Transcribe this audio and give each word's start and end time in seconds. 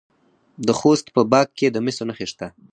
د 0.65 0.67
خوست 0.79 1.07
په 1.15 1.21
باک 1.31 1.47
کې 1.57 1.67
د 1.71 1.77
مسو 1.85 2.03
نښې 2.09 2.27
شته. 2.31 2.47